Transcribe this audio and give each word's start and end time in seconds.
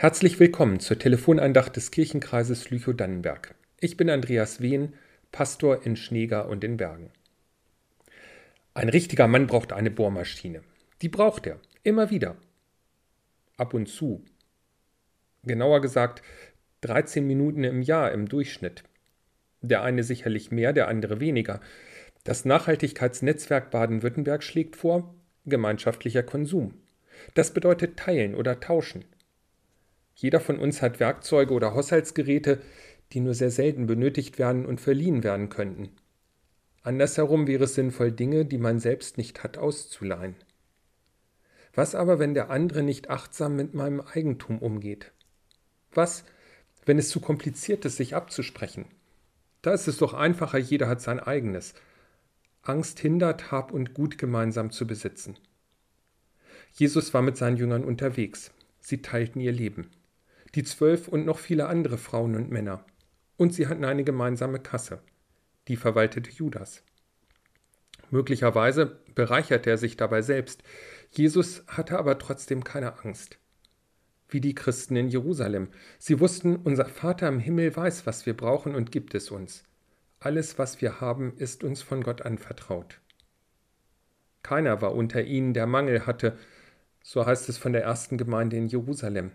Herzlich 0.00 0.40
willkommen 0.40 0.80
zur 0.80 0.98
Telefonandacht 0.98 1.76
des 1.76 1.90
Kirchenkreises 1.90 2.70
Lüchow-Dannenberg. 2.70 3.54
Ich 3.80 3.98
bin 3.98 4.08
Andreas 4.08 4.62
Wehn, 4.62 4.94
Pastor 5.30 5.84
in 5.84 5.94
Schneegar 5.94 6.48
und 6.48 6.64
in 6.64 6.78
Bergen. 6.78 7.10
Ein 8.72 8.88
richtiger 8.88 9.28
Mann 9.28 9.46
braucht 9.46 9.74
eine 9.74 9.90
Bohrmaschine. 9.90 10.62
Die 11.02 11.10
braucht 11.10 11.46
er, 11.46 11.60
immer 11.82 12.08
wieder. 12.08 12.38
Ab 13.58 13.74
und 13.74 13.90
zu. 13.90 14.24
Genauer 15.44 15.82
gesagt, 15.82 16.22
13 16.80 17.26
Minuten 17.26 17.62
im 17.62 17.82
Jahr 17.82 18.10
im 18.12 18.26
Durchschnitt. 18.26 18.84
Der 19.60 19.82
eine 19.82 20.02
sicherlich 20.02 20.50
mehr, 20.50 20.72
der 20.72 20.88
andere 20.88 21.20
weniger. 21.20 21.60
Das 22.24 22.46
Nachhaltigkeitsnetzwerk 22.46 23.70
Baden-Württemberg 23.70 24.42
schlägt 24.44 24.76
vor, 24.76 25.14
gemeinschaftlicher 25.44 26.22
Konsum. 26.22 26.72
Das 27.34 27.52
bedeutet 27.52 27.98
teilen 27.98 28.34
oder 28.34 28.60
tauschen. 28.60 29.04
Jeder 30.20 30.38
von 30.38 30.58
uns 30.58 30.82
hat 30.82 31.00
Werkzeuge 31.00 31.54
oder 31.54 31.72
Haushaltsgeräte, 31.72 32.60
die 33.12 33.20
nur 33.20 33.32
sehr 33.32 33.50
selten 33.50 33.86
benötigt 33.86 34.38
werden 34.38 34.66
und 34.66 34.78
verliehen 34.78 35.24
werden 35.24 35.48
könnten. 35.48 35.88
Andersherum 36.82 37.46
wäre 37.46 37.64
es 37.64 37.74
sinnvoll, 37.74 38.12
Dinge, 38.12 38.44
die 38.44 38.58
man 38.58 38.80
selbst 38.80 39.16
nicht 39.16 39.42
hat, 39.42 39.56
auszuleihen. 39.56 40.36
Was 41.74 41.94
aber, 41.94 42.18
wenn 42.18 42.34
der 42.34 42.50
andere 42.50 42.82
nicht 42.82 43.08
achtsam 43.08 43.56
mit 43.56 43.72
meinem 43.72 44.02
Eigentum 44.02 44.58
umgeht? 44.58 45.10
Was, 45.94 46.24
wenn 46.84 46.98
es 46.98 47.08
zu 47.08 47.20
kompliziert 47.20 47.86
ist, 47.86 47.96
sich 47.96 48.14
abzusprechen? 48.14 48.84
Da 49.62 49.72
ist 49.72 49.88
es 49.88 49.96
doch 49.96 50.12
einfacher, 50.12 50.58
jeder 50.58 50.86
hat 50.86 51.00
sein 51.00 51.18
eigenes. 51.18 51.72
Angst 52.60 53.00
hindert, 53.00 53.50
Hab 53.50 53.72
und 53.72 53.94
Gut 53.94 54.18
gemeinsam 54.18 54.70
zu 54.70 54.86
besitzen. 54.86 55.38
Jesus 56.74 57.14
war 57.14 57.22
mit 57.22 57.38
seinen 57.38 57.56
Jüngern 57.56 57.84
unterwegs. 57.84 58.52
Sie 58.80 59.00
teilten 59.00 59.40
ihr 59.40 59.52
Leben 59.52 59.88
die 60.54 60.64
zwölf 60.64 61.08
und 61.08 61.24
noch 61.24 61.38
viele 61.38 61.66
andere 61.66 61.98
Frauen 61.98 62.34
und 62.34 62.50
Männer. 62.50 62.84
Und 63.36 63.54
sie 63.54 63.66
hatten 63.66 63.84
eine 63.84 64.04
gemeinsame 64.04 64.58
Kasse. 64.58 65.00
Die 65.68 65.76
verwaltete 65.76 66.30
Judas. 66.30 66.82
Möglicherweise 68.10 69.00
bereicherte 69.14 69.70
er 69.70 69.78
sich 69.78 69.96
dabei 69.96 70.22
selbst. 70.22 70.62
Jesus 71.10 71.64
hatte 71.68 71.98
aber 71.98 72.18
trotzdem 72.18 72.64
keine 72.64 72.98
Angst. 73.04 73.38
Wie 74.28 74.40
die 74.40 74.54
Christen 74.54 74.96
in 74.96 75.08
Jerusalem. 75.08 75.68
Sie 75.98 76.20
wussten, 76.20 76.56
unser 76.56 76.86
Vater 76.86 77.28
im 77.28 77.40
Himmel 77.40 77.74
weiß, 77.74 78.06
was 78.06 78.26
wir 78.26 78.36
brauchen 78.36 78.74
und 78.74 78.92
gibt 78.92 79.14
es 79.14 79.30
uns. 79.30 79.64
Alles, 80.18 80.58
was 80.58 80.80
wir 80.80 81.00
haben, 81.00 81.34
ist 81.36 81.64
uns 81.64 81.82
von 81.82 82.02
Gott 82.02 82.22
anvertraut. 82.22 83.00
Keiner 84.42 84.82
war 84.82 84.94
unter 84.94 85.22
ihnen, 85.22 85.54
der 85.54 85.66
Mangel 85.66 86.06
hatte, 86.06 86.36
so 87.02 87.24
heißt 87.26 87.48
es 87.48 87.58
von 87.58 87.72
der 87.72 87.82
ersten 87.82 88.18
Gemeinde 88.18 88.56
in 88.56 88.66
Jerusalem. 88.66 89.32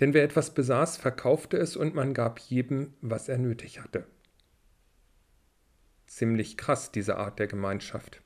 Denn 0.00 0.14
wer 0.14 0.24
etwas 0.24 0.54
besaß, 0.54 0.96
verkaufte 0.96 1.56
es 1.56 1.76
und 1.76 1.94
man 1.94 2.14
gab 2.14 2.38
jedem, 2.38 2.94
was 3.00 3.28
er 3.28 3.38
nötig 3.38 3.80
hatte. 3.80 4.06
Ziemlich 6.06 6.56
krass, 6.56 6.92
diese 6.92 7.16
Art 7.16 7.38
der 7.38 7.46
Gemeinschaft. 7.46 8.22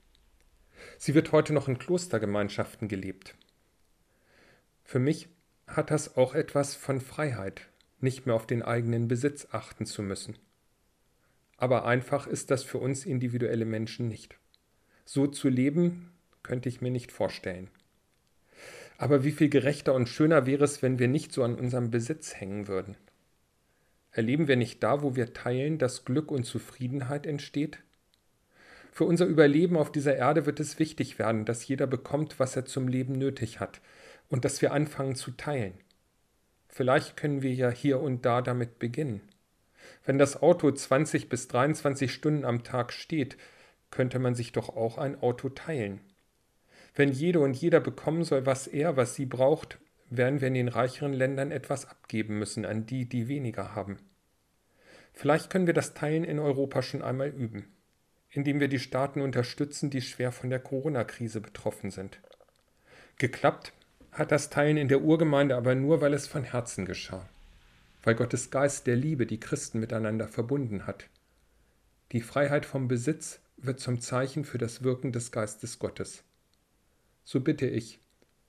Sie 0.98 1.14
wird 1.14 1.32
heute 1.32 1.52
noch 1.52 1.68
in 1.68 1.78
Klostergemeinschaften 1.78 2.88
gelebt. 2.88 3.36
Für 4.84 4.98
mich 4.98 5.28
hat 5.66 5.90
das 5.90 6.16
auch 6.16 6.34
etwas 6.34 6.74
von 6.74 7.00
Freiheit, 7.00 7.68
nicht 8.00 8.26
mehr 8.26 8.34
auf 8.34 8.46
den 8.46 8.62
eigenen 8.62 9.08
Besitz 9.08 9.48
achten 9.50 9.86
zu 9.86 10.02
müssen. 10.02 10.38
Aber 11.56 11.86
einfach 11.86 12.26
ist 12.26 12.50
das 12.50 12.62
für 12.62 12.78
uns 12.78 13.06
individuelle 13.06 13.64
Menschen 13.64 14.08
nicht. 14.08 14.38
So 15.04 15.26
zu 15.26 15.48
leben, 15.48 16.12
könnte 16.42 16.68
ich 16.68 16.80
mir 16.80 16.90
nicht 16.90 17.12
vorstellen. 17.12 17.70
Aber 18.98 19.24
wie 19.24 19.32
viel 19.32 19.48
gerechter 19.48 19.94
und 19.94 20.08
schöner 20.08 20.46
wäre 20.46 20.64
es, 20.64 20.82
wenn 20.82 20.98
wir 20.98 21.08
nicht 21.08 21.32
so 21.32 21.42
an 21.42 21.54
unserem 21.54 21.90
Besitz 21.90 22.34
hängen 22.34 22.68
würden? 22.68 22.96
Erleben 24.10 24.48
wir 24.48 24.56
nicht 24.56 24.82
da, 24.82 25.02
wo 25.02 25.14
wir 25.14 25.34
teilen, 25.34 25.78
dass 25.78 26.06
Glück 26.06 26.30
und 26.30 26.44
Zufriedenheit 26.44 27.26
entsteht? 27.26 27.80
Für 28.90 29.04
unser 29.04 29.26
Überleben 29.26 29.76
auf 29.76 29.92
dieser 29.92 30.16
Erde 30.16 30.46
wird 30.46 30.58
es 30.58 30.78
wichtig 30.78 31.18
werden, 31.18 31.44
dass 31.44 31.68
jeder 31.68 31.86
bekommt, 31.86 32.40
was 32.40 32.56
er 32.56 32.64
zum 32.64 32.88
Leben 32.88 33.12
nötig 33.12 33.60
hat 33.60 33.82
und 34.30 34.46
dass 34.46 34.62
wir 34.62 34.72
anfangen 34.72 35.16
zu 35.16 35.32
teilen. 35.32 35.74
Vielleicht 36.68 37.16
können 37.16 37.42
wir 37.42 37.52
ja 37.52 37.68
hier 37.68 38.00
und 38.00 38.24
da 38.24 38.40
damit 38.40 38.78
beginnen. 38.78 39.20
Wenn 40.04 40.16
das 40.16 40.42
Auto 40.42 40.70
20 40.70 41.28
bis 41.28 41.48
23 41.48 42.10
Stunden 42.10 42.46
am 42.46 42.64
Tag 42.64 42.92
steht, 42.92 43.36
könnte 43.90 44.18
man 44.18 44.34
sich 44.34 44.52
doch 44.52 44.70
auch 44.70 44.96
ein 44.96 45.20
Auto 45.20 45.50
teilen. 45.50 46.00
Wenn 46.96 47.12
jede 47.12 47.40
und 47.40 47.54
jeder 47.54 47.78
bekommen 47.78 48.24
soll, 48.24 48.46
was 48.46 48.66
er, 48.66 48.96
was 48.96 49.14
sie 49.14 49.26
braucht, 49.26 49.78
werden 50.08 50.40
wir 50.40 50.48
in 50.48 50.54
den 50.54 50.68
reicheren 50.68 51.12
Ländern 51.12 51.50
etwas 51.50 51.84
abgeben 51.84 52.38
müssen 52.38 52.64
an 52.64 52.86
die, 52.86 53.06
die 53.06 53.28
weniger 53.28 53.74
haben. 53.74 53.98
Vielleicht 55.12 55.50
können 55.50 55.66
wir 55.66 55.74
das 55.74 55.92
Teilen 55.92 56.24
in 56.24 56.38
Europa 56.38 56.80
schon 56.82 57.02
einmal 57.02 57.28
üben, 57.28 57.66
indem 58.30 58.60
wir 58.60 58.68
die 58.68 58.78
Staaten 58.78 59.20
unterstützen, 59.20 59.90
die 59.90 60.00
schwer 60.00 60.32
von 60.32 60.48
der 60.48 60.58
Corona-Krise 60.58 61.42
betroffen 61.42 61.90
sind. 61.90 62.18
Geklappt 63.18 63.72
hat 64.10 64.32
das 64.32 64.48
Teilen 64.48 64.78
in 64.78 64.88
der 64.88 65.02
Urgemeinde 65.02 65.54
aber 65.56 65.74
nur, 65.74 66.00
weil 66.00 66.14
es 66.14 66.26
von 66.26 66.44
Herzen 66.44 66.86
geschah, 66.86 67.28
weil 68.04 68.14
Gottes 68.14 68.50
Geist 68.50 68.86
der 68.86 68.96
Liebe 68.96 69.26
die 69.26 69.40
Christen 69.40 69.80
miteinander 69.80 70.28
verbunden 70.28 70.86
hat. 70.86 71.08
Die 72.12 72.22
Freiheit 72.22 72.64
vom 72.64 72.88
Besitz 72.88 73.40
wird 73.58 73.80
zum 73.80 74.00
Zeichen 74.00 74.46
für 74.46 74.58
das 74.58 74.82
Wirken 74.82 75.12
des 75.12 75.30
Geistes 75.30 75.78
Gottes 75.78 76.25
so 77.26 77.40
bitte 77.40 77.66
ich, 77.66 78.00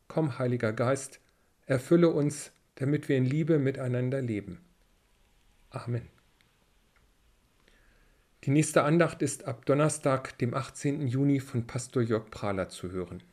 komm, 0.08 0.38
Heiliger 0.38 0.72
Geist, 0.72 1.20
erfülle 1.66 2.10
uns, 2.10 2.52
damit 2.76 3.10
wir 3.10 3.18
in 3.18 3.26
Liebe 3.26 3.58
miteinander 3.58 4.22
leben. 4.22 4.62
Amen. 5.72 6.08
Die 8.44 8.52
nächste 8.52 8.84
Andacht 8.84 9.24
ist 9.24 9.46
ab 9.46 9.66
Donnerstag, 9.66 10.38
dem 10.38 10.54
18. 10.54 11.08
Juni 11.08 11.40
von 11.40 11.66
Pastor 11.66 12.04
Jörg 12.04 12.30
Prahler 12.30 12.70
zu 12.70 12.92
hören. 12.92 13.24